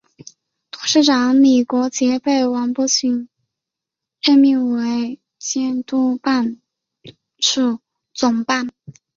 [0.71, 3.29] 董事长李国杰被王伯群
[4.19, 6.59] 任命为监督办
[7.03, 7.79] 公处
[8.11, 8.67] 总办。